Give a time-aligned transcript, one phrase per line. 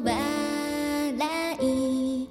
[0.00, 2.28] 笑い。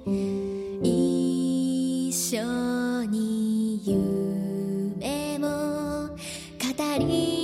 [0.82, 6.10] 一緒に夢を
[6.98, 7.43] り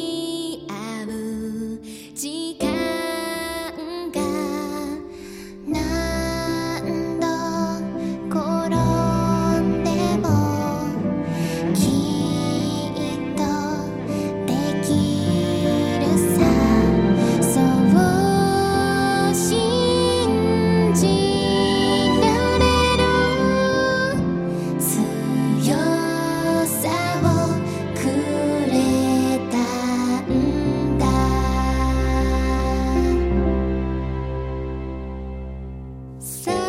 [36.21, 36.60] So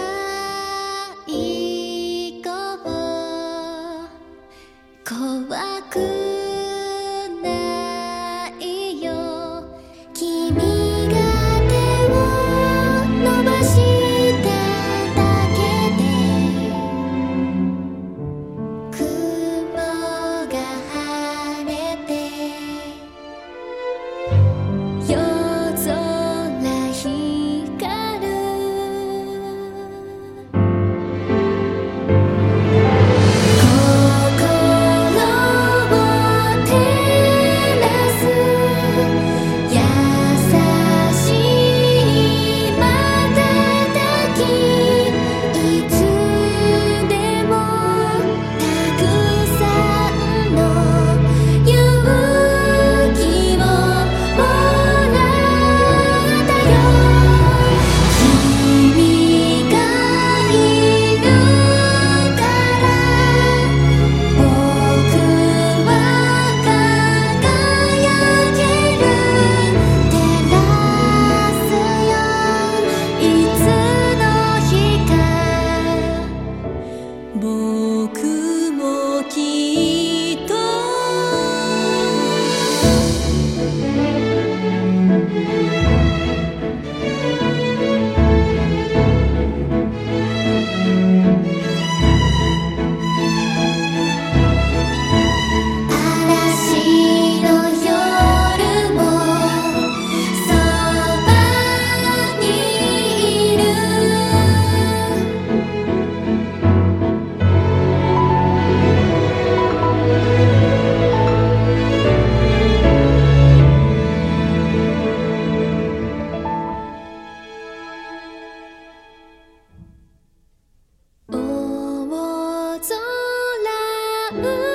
[124.44, 124.71] Ooh.